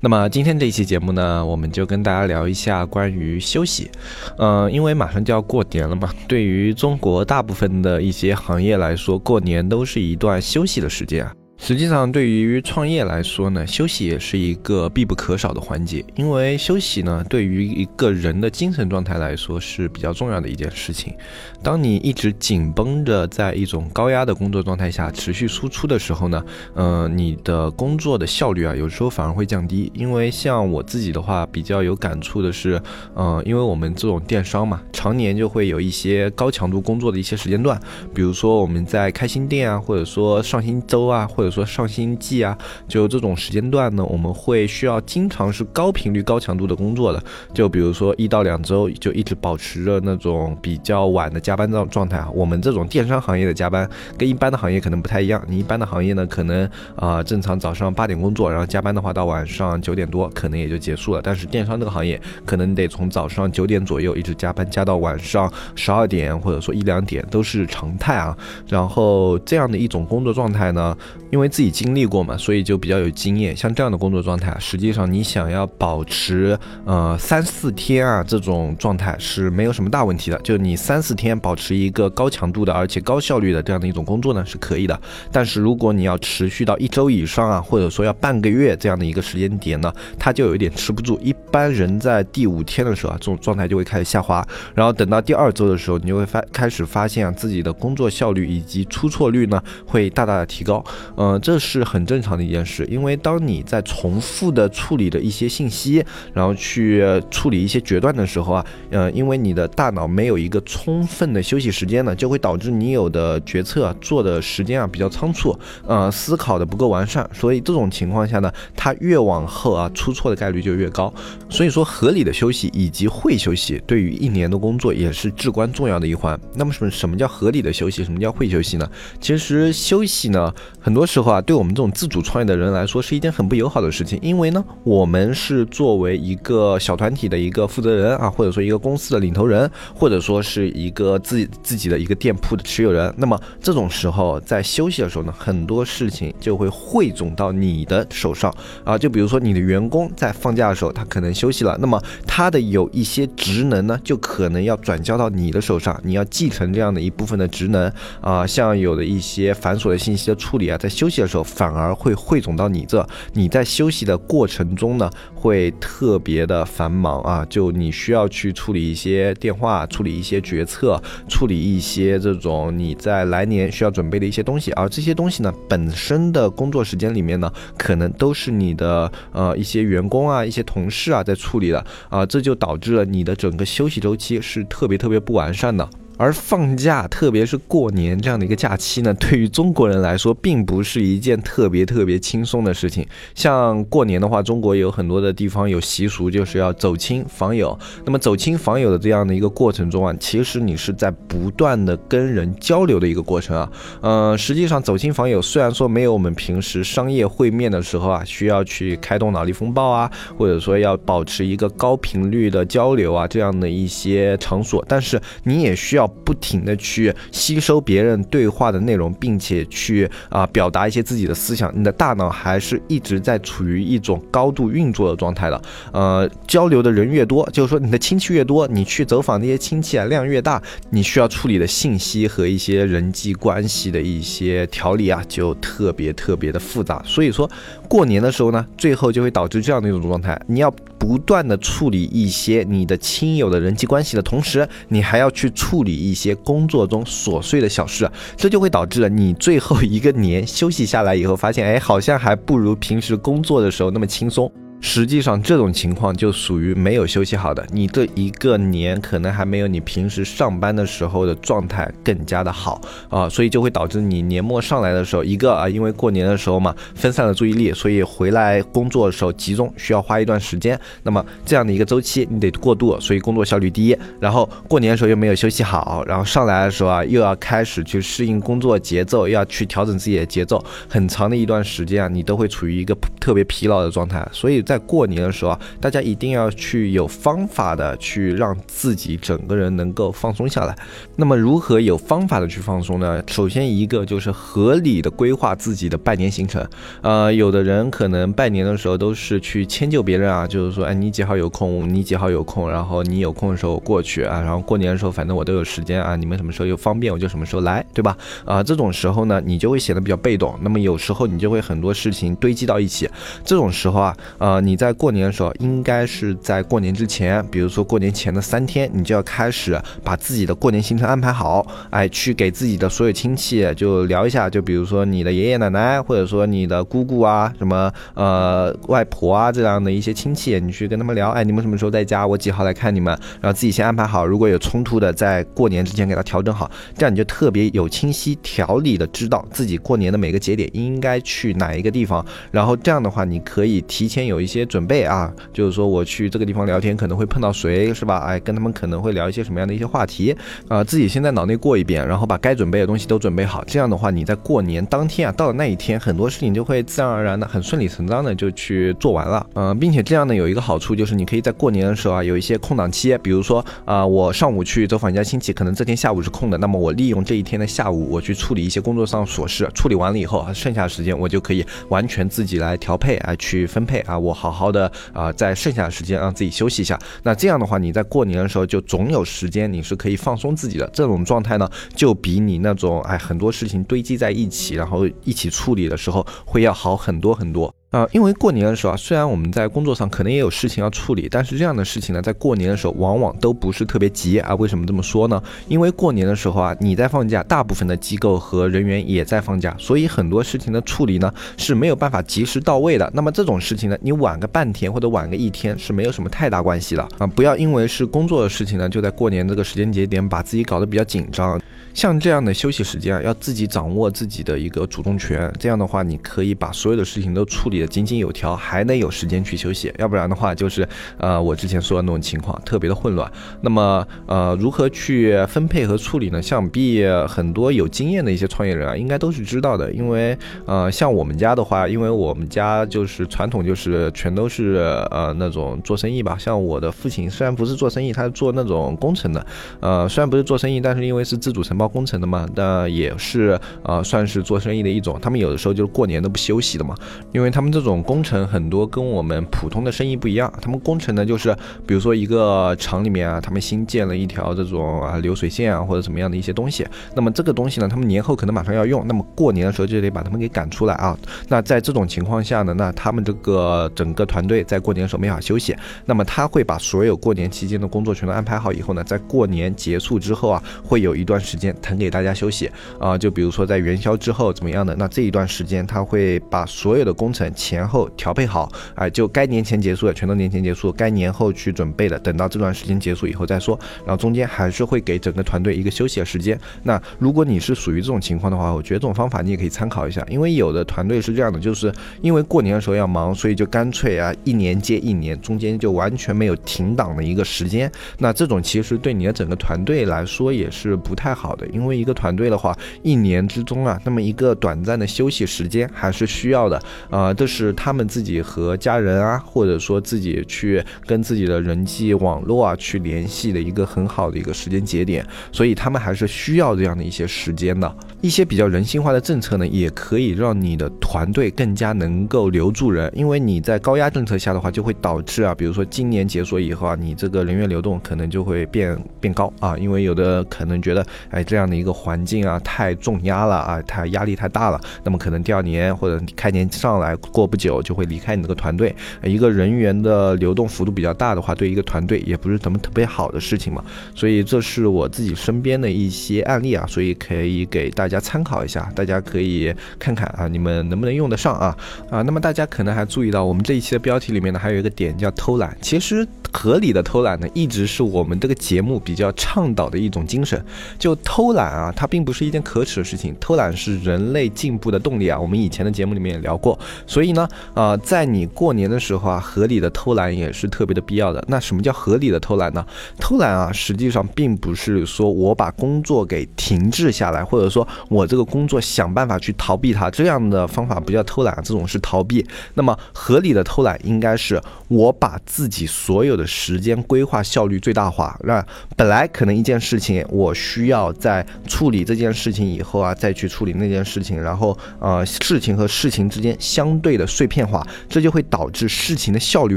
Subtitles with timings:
[0.00, 3.90] 那么今天这一期节目呢，我们就跟大家聊一下关于休息。
[4.38, 11.34] 嗯，因为马上就要过年了嘛， 对于中国大部分的一些行业来说，过年都是一段休息的时间啊。
[11.60, 16.02] 实际上，对于创业来说呢，休息也是一个必不可少的环节。
[16.14, 21.12] 因为休息呢，对于一个人的精神状态来说是比较重要的一件事情。
[21.60, 26.42] 当你一直紧绷着在一种高压的工作状态下持续输出的时候呢，
[26.74, 29.90] 嗯，你的工作的效率啊，有时候反而会降低。
[29.92, 32.80] 因为像我自己的话，比较有感触的是，
[33.16, 37.78] 嗯，因为我们这种电商嘛，常年就会有一些高强度工作的一些时间段，
[38.14, 47.22] 比如说我们在开新店啊，或者说上新周啊，或者比如说上新季啊，就这种时间段呢，我们会需要经常是高频率、高强度的工作的。
[47.54, 52.28] 就比如说一到两周就一直保持着那种比较晚的加班状状态啊。
[52.34, 55.42] 我们这种电商行业的加班跟一般的行业可能不太一样。
[55.48, 61.22] 你一般的行业呢，可能啊正常早上八点工作，然后加班的话到晚上九点多可能也就结束了。
[61.22, 68.36] 但是电商这个行业可能得从早上九点左右一直加班加到晚上十二点或者说一两点都是常态啊。
[68.68, 70.96] 然后这样的一种工作状态呢，
[71.30, 73.56] 因为因为自己经历过嘛，所以就比较有经验。
[73.56, 80.38] 像这样的工作状态，实际上你想要保持呃三四天啊这种状态是没有什么大问题的。
[80.42, 85.00] 就你三四天保持一个高强度的而且高效率的这样的一种工作呢是可以的。
[85.30, 91.16] 但是如果你要持续到一周以上啊，或者说要半个月这样的一个时间点呢，它就有一点吃不住。
[91.22, 94.44] 一般人在第五天的时候啊，这种状态就会开始下滑。
[94.74, 100.84] 然后等到第二周的时候，你就会发开始发现啊自己的工作效率以及出错率呢会大大的提高。
[101.16, 121.12] 嗯，这是很正常的一件事，因为当你在重复的处理的一些信息，然后去处理一些决断的时候啊，呃，因为你的大脑没有一个充分的休息时间呢，就会导致你有的决策做的时间啊比较仓促，呃，思考的不够完善，所以这种情况下呢，它越往后啊出错的概率就越高。
[121.48, 126.38] 所以说，合理的休息以及会休息，对于一年的工作也是至关重要的一环。
[126.54, 128.04] 那么什么什么叫合理的休息？
[128.04, 128.88] 什么叫会休息呢？
[129.20, 143.12] 其实休息呢，很多时候啊，对我们这种自主创业的人来说是一件很不友好的事情，因为呢，我们是作为一个小团体的一个负责人啊，或者说一个公司的领头人，或者说是一个自自己的一个店铺的持有人。
[143.16, 148.52] 那么这种时候在休息的时候呢，很多事情就会汇总到你的手上
[148.84, 148.96] 啊。
[148.96, 157.90] 就比如说你的员工在放假的时候，他可能休息了，那么他的有一些职能呢，就可能要转交到你的手上，你要继承这样的一部分的职能
[158.20, 158.46] 啊。
[158.46, 185.88] 像有的一些繁琐的信息的处理啊，在休休息的时候反而会汇总到你这，你在休息的过程中呢，会特别的繁忙啊，就你需要去处理一些电话，处理一些决策，处理一些这种你在来年需要准备的一些东西，而这些东西呢，本身的工作时间里面呢，可能都是你的呃一些员工啊，一些同事啊在处理的啊，这就导致了你的整个休息周期是特别特别不完善的。
[186.18, 193.06] 而放假，特别是过年这样的一个假期呢，对于中国人来说，并不是一件特别特别轻松的事情。
[193.36, 197.78] 像过年的话，中国有很多的地方有习俗，就是要走亲访友。
[198.04, 203.72] 那么走亲访友的这样的一个过程中啊，其实你是在不断的跟人交流的一个过程啊。
[204.00, 216.07] 嗯，实际上走亲访友虽然说没有我们平时商业会面的时候啊，需要去开动脑力风暴啊，或者说要保持一个高频率的交流啊这样的一些场所，但是你也需要。
[216.24, 225.62] 不停的去吸收别人对话的内容，并且去啊表达一些自己的思想，你的大脑还是一直在处于一种高度运作的状态的。
[225.92, 237.02] 呃，交流的人越多，就是说你的亲戚越多，你去走访那些亲戚啊量越大，你需要处理的信息和一些人际关系的一些条理啊就特别特别的复杂。
[237.04, 237.50] 所以说
[237.88, 245.97] 过年的时候呢，最后就会导致这样的一种状态，你要不断的处理一些你的亲友的人际关系的同时，你还要去处理。
[245.98, 254.50] 一些工作中琐碎的小事，这就会导致了你最后一个年休息下来以后，发现哎，好像还不如平时工作的时候那么轻松。
[254.80, 257.66] 实际上，这种情况就属于没有休息好的。
[257.70, 262.80] 你这一个年可能还没有你平时上班的时候的状态更加的好
[263.10, 270.78] 啊，所以就会导致你年末上来的时候，一个啊，因为过年的时候嘛，分散了注意力，所以回来工作的时候集中需要花一段时间。
[271.02, 273.96] 那么这样的一个周期，你得过渡，所以工作效率低。
[274.20, 284.64] 然后过年的时候又没有休息好，然后上来的时候啊，又要开始去适应工作节奏，又要去调整自己的节奏，很长的一段时间啊，你都会处于一个特别疲劳的状态，所以。
[284.68, 290.76] 在过年的时候啊，大家一定要去有方法的去让自己整个人能够放松下来。
[291.16, 293.22] 那么如何有方法的去放松呢？
[293.28, 296.62] 首先一个就是合理的规划自己的拜年行程。
[297.00, 308.14] 呃，有的人可能拜年的时候都是去迁就别人啊，就是说，哎，你几号有空，你几号有空，然后你有空的时候我过去啊，然后过年的时候反正我都有时间啊，你们什么时候又方便我就什么时候来，对吧？
[308.44, 310.54] 啊，这种时候呢，你就会显得比较被动。
[310.60, 313.08] 那么有时候你就会很多事情堆积到一起，
[313.42, 314.57] 这种时候啊，呃。
[314.60, 332.26] 你在过年的时候，应该是在过年之前，比如说过年前的三天，你就要开始把自己的过年行程安排好，哎，去给自己的所有亲戚就聊一下，就比如说你的爷爷奶奶，或者说你的姑姑啊，什么呃外婆啊这样的一些亲戚，你去跟他们聊，哎，你们什么时候在家？
[332.26, 333.16] 我几号来看你们？
[333.40, 344.47] 然后自己先安排好，如果有冲突的，在过年之前给他调整好，这样你就特别有清晰条理的知道自己过年的每个节点应该去哪一个地方，然后这样的话，你可以提前有一。
[344.48, 348.20] 一些准备啊，就是说我去这个地方聊天可能会碰到谁，是吧？
[348.20, 350.34] 哎，跟他们可能会聊一些什么样的一些话题
[350.68, 350.82] 啊？
[350.82, 353.62] 自己先在脑内过一遍，然后把该准备的东西都准备好。
[353.66, 359.46] 这样的话，你在过年当天啊，到了那一天，很多事情就会自然而然的、很顺理成章的就去做完了。
[359.54, 374.37] 嗯，并且这样呢，有一个好处就是你可以在过年的时候啊，有一些空档期，比如说啊，我上午去走访一家亲戚，可能这天下午是空的，那么我利用这一天的下午，我去处理一些工作上琐事，处理完了以后，剩下的时间我就可以完全自己来调配啊，去分配啊，我。
[374.38, 376.96] 好好的啊，在剩下的时间让自己休息一下。
[377.24, 380.88] 那这样的话，你在过年的时候就总有时间，你是可以放松自己的。
[380.92, 387.74] 这种状态呢，就比你那种哎很多事情堆积在一起，然后一起处理的时候会要好很多很多。
[387.90, 394.54] 啊，因为过年的时候啊，虽然我们在工作上可能也有事情要处理，但是这样的事情呢，在过年的时候往往都不是特别急啊。
[394.56, 395.42] 为什么这么说呢？
[395.68, 403.10] 因为过年的时候啊，你在放假，大部分的机构和人员也在放假，所以很多事情的处理呢是没有办法及时到位的。
[403.14, 407.26] 那么这种事情呢，你晚个半天或者晚个一天是没有什么太大关系的啊。
[407.26, 411.58] 不要因为是工作的事情呢，就在过年这个时间节点把自己搞得比较紧张。
[411.94, 415.50] 像这样的休息时间啊，要自己掌握自己的一个主动权。
[415.58, 419.92] 这样的话，你可以把所有的事情都处理也井井有条，还能有时间去休息。
[419.98, 420.86] 要不然的话，就是
[421.16, 423.30] 呃，我之前说的那种情况，特别的混乱。
[423.60, 426.40] 那么呃，如何去分配和处理呢？
[426.40, 429.92] 想必很多有经验的一些创业人啊，应该都是知道的。
[429.92, 434.76] 因为呃，像我们家的话，因为我们家就是传统就是全都是
[435.10, 436.36] 呃那种做生意吧。
[436.38, 439.44] 像我的父亲虽然不是做生意，他是做那种工程的。
[439.80, 441.88] 呃，虽然不是做生意，但是因为是自主承包。
[441.88, 445.18] 工程的嘛，那也是呃，算是做生意的一种。
[445.22, 446.94] 他们有的时候就是过年都不休息的嘛，
[447.32, 450.52] 因为他们这种工程很多跟我们普通的生意不一样。
[450.60, 451.56] 他们工程呢，就是
[451.86, 461.16] 比如说一个厂里面啊，他们新建了一条这种啊流水线啊或者什么样的一些东西，那么这个东西呢，他们年后可能马上要用，那么过年的时候就得把他们给赶出来啊。
[461.48, 471.68] 那在这种情况下呢，那他们这个整个团队在过年的时候没法休息，那么他会把所有过年期间的工作全都安排好以后呢，在过年结束之后啊，会有一段时间。
[471.80, 483.78] 腾给大家休息啊，就比如说在元宵之后怎么样的，那这一段时间他会把所有的工程前后调配好，哎，就该年前结束的全都年前结束，该年后去准备的，等到这段时间结束以后再说。
[484.06, 486.58] 然后中间还是会给整个团队一个休息的时间。
[486.84, 491.92] 那如果你是属于这种情况的话，我觉得这种方法你也可以参考一下，因为有的团队是这样的，就是
[492.22, 497.90] 因为过年的时候要忙，所以就干脆啊一年接一年，中间就完全没有停档的一个时间。
[498.18, 501.66] 那这种其实对你的整个团队来说也是不太好的。
[501.68, 506.80] 因为一个团队的话，一年之中啊，那么一个短暂的休息时间还是需要的，
[507.10, 517.92] 啊，这是他们自己和家人啊，或者说自己去跟自己的人际网络啊去联系的一个很好的一个时间节点，所以他们还是需要这样的一些时间的。
[518.20, 538.92] 一些比较人性化的政策呢，也可以让你的团队更加能够留住人，因为你在高压政策下的话，就会导致啊，比如说今年结束以后啊，你这个人员流动可能就会变变高啊，因为有的可能觉得，哎，这样的一个环境啊太重压了啊，太压力太大了，那么可能第二年或者开年上来过不久就会离开你这个团队。
[539.22, 543.84] 一个人员的流动幅度比较大的话，对一个团队也不是什么特别好的事情嘛。
[544.12, 551.76] 所以这是我自己身边的一些案例啊，所以可以给大家参考一下，大家可以看看啊，你们能不能用得上啊
[552.10, 552.22] 啊。
[552.22, 555.76] 那么大家可能还注意到，我们这一期的标题里面呢，还有一个点叫偷懒。
[555.80, 560.60] 其实合理的偷懒呢，一直是我们这个节目比较倡导的一种精神。
[560.98, 565.38] 就偷懒啊，它并不是一件可耻的事情，偷懒是人类进步的动力啊。
[565.38, 571.44] 我们以前的节目里面也聊过，所以以呢，呃，在你过年的时候啊，合理的偷懒也是特别的必要的。
[571.48, 572.84] 那什么叫合理的偷懒呢？
[573.18, 582.44] 偷懒啊，实际上并不是说我把工作给停滞下来，或者说我这个工作想办法去逃避它，这样的方法不叫偷懒，这种是逃避。
[582.74, 584.58] 那么合理的偷懒应该是
[584.88, 588.38] 我把自己所有的时间规划效率最大化。
[588.44, 588.64] 那
[588.96, 599.76] 本来可能一件事情我需要在处理这件事情以后啊，再去处理那件事情，然后呃事情和事情之间相对的碎片化，这就会导致事情的效率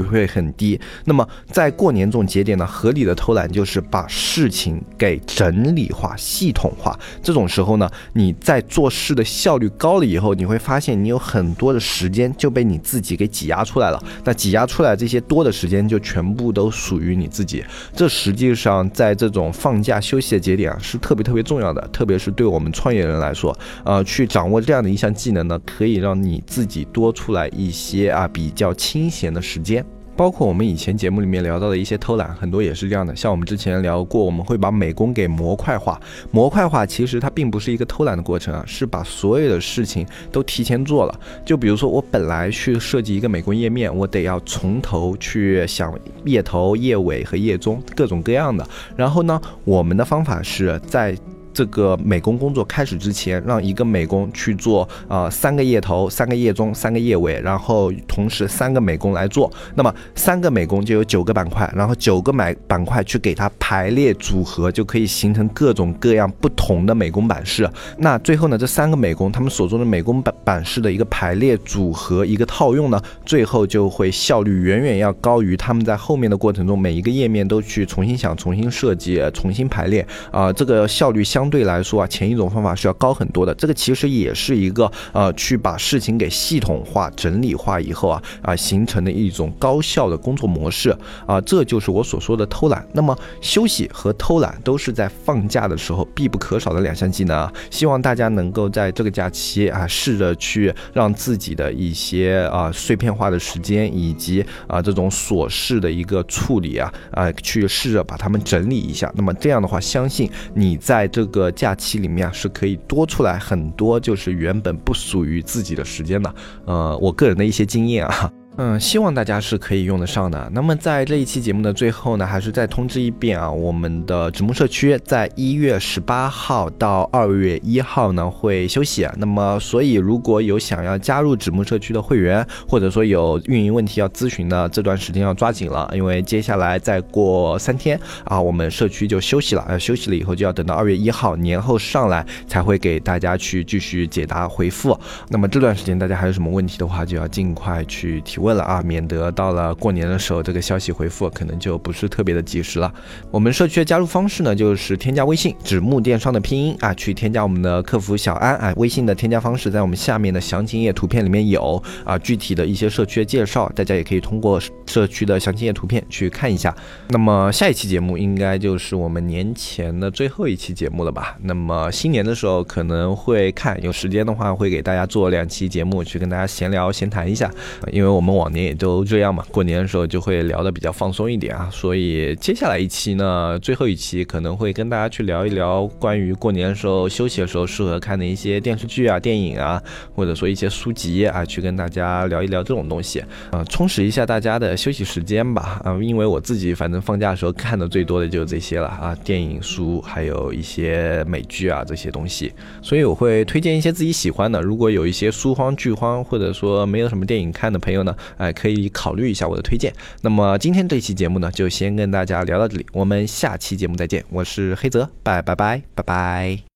[0.00, 0.80] 会很低。
[1.04, 6.98] 那么在过年这种节点呢，合理的偷懒就是把事情给整理化、系统化。
[7.22, 14.02] 这种时候呢，你在做事的效率高了以后，你会发现你有很多的时间就被你自己给挤压出来了。
[14.24, 17.64] 那挤压出来这些多的时间就全部都属于你自己。
[17.94, 21.82] 这实际上在这种放假休息的节点啊，是特别特别重要的。
[21.92, 29.84] 特别是对我们创业人来说，呃，去掌握这样的一项技能呢，可以让你自己多出来一些啊比较清闲的时间。
[30.14, 33.14] 包括我们以前节目里面聊到的一些偷懒，很多也是这样的。
[33.16, 35.98] 像我们之前聊过，我们会把美工给模块化。
[36.32, 41.20] 模块化其实它并不是一个偷懒的过程啊，是把所有的事情都提前做了。
[41.46, 48.68] 就比如说，我本来去设计一个美工页面，我得要从头去想页头、页尾和页中各种各样的。
[48.94, 51.16] 然后呢，我们的方法是在。
[51.52, 59.52] 这个美工工作开始之前，让一个美工去做啊三个页头、三个页中、三个页尾，然后同时三个美工来做。
[59.74, 67.68] 那么三个美工就有九个板块，然后九个买板块去给它排列组合，就可以形成各种各样不同的美工版式。
[67.98, 81.41] 那最后呢，这三个美工他们所做的美工版版式的一个排列组合、一个套用呢，最后就会效率远远要高于他们在后面的过程中每一个页面都去重新想、重新设计、重新排列啊，这个效率相。
[81.42, 83.52] 相对来说啊，前一种方法是要高很多的。
[83.56, 90.96] 这个其实也是一个呃，去把事情给系统化、整理化以后啊啊形成的一种高效的工作模式
[91.26, 92.86] 啊，这就是我所说的偷懒。
[92.92, 97.52] 那么休息和偷懒都是在放假的时候必不可少的两项技能啊。
[97.70, 109.12] 希望大家能够在这个假期啊，试着去让自己的一些啊碎片化的时间以及啊这种琐事的一个处理啊啊，去试着把它们整理一下。
[109.16, 111.28] 那么这样的话，相信你在这。
[111.32, 116.32] 个假期里面啊，是可以多出来很多，就是原本不属于自己的时间的。
[116.66, 118.30] 呃，我个人的一些经验啊。
[118.58, 120.50] 嗯，希望大家是可以用得上的。
[120.52, 129.08] 那么在这一期节目的最后呢，还是再通知一遍啊，我们的纸木社区在一月十八号到二月一号呢会休息。
[129.16, 139.64] 那么所以如果有想要加入纸木社区的会员，或者说有运营问题要咨询的，这段时间要抓紧了，因为接下来再过三天啊，我们社区就休息了。
[139.66, 144.94] 呃，休息了以后就要等到二月一号年后上来才会给大家去继续解答回复。
[145.30, 148.41] 那么这段时间大家还有什么问题的话，就要尽快去提。
[148.42, 152.92] 问了啊，免得到了过年的时候，这个消息回复可能就不是特别的及时了。
[153.30, 158.74] 我们社区的加入方式呢，就是添加微信“纸木电商”的拼音啊，去添加我们的客服小安啊。
[158.76, 166.74] 微信的添加方式在我们下面的详情页图片里面有啊，具体的一些社区的介绍，大家也可以通过社区的详情页图片去看一下。
[167.10, 171.36] 那么下一期节目应该就是我们年前的最后一期节目了吧？
[171.42, 177.48] 那么新年的时候可能会看有时间的话，会给大家做两期节目，去跟大家闲聊闲谈一下，
[177.92, 178.31] 因为我们。
[178.36, 189.82] 往年也都这样嘛，过年的时候就会聊得比较放松一点啊，所以接下来一期呢，最后一期可能会跟大家去聊一聊关于过年的时候休息的时候适合看的一些电视剧啊、电影啊，
[190.14, 204.60] 或者说一些书籍啊，去跟大家聊一聊这种东西啊，充实一下大家的休息时间吧啊，因为我自己反正放假的时候看的最多的就是这些了啊，电影、书，还有一些美剧啊这些东西，所以我会推荐一些自己喜欢的。
[204.60, 208.14] 如果有一些书荒、剧荒，或者说没有什么电影看的朋友呢？
[208.36, 209.92] 哎，可以考虑一下我的推荐。
[210.22, 214.24] 那么今天这期节目呢，就先跟大家聊到这里，我们下期节目再见。
[214.30, 216.71] 我是黑泽，拜拜拜拜拜。